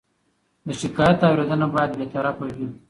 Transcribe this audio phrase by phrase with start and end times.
[0.65, 2.67] د شکایت اورېدنه باید بېطرفه وي.